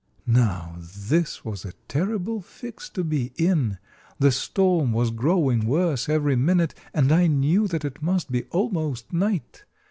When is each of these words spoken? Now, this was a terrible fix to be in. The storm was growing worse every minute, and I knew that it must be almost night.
Now, 0.25 0.77
this 0.79 1.45
was 1.45 1.63
a 1.63 1.73
terrible 1.87 2.41
fix 2.41 2.89
to 2.89 3.03
be 3.03 3.33
in. 3.35 3.77
The 4.17 4.31
storm 4.31 4.93
was 4.93 5.11
growing 5.11 5.67
worse 5.67 6.09
every 6.09 6.35
minute, 6.35 6.73
and 6.91 7.11
I 7.11 7.27
knew 7.27 7.67
that 7.67 7.85
it 7.85 8.01
must 8.01 8.31
be 8.31 8.45
almost 8.45 9.13
night. 9.13 9.63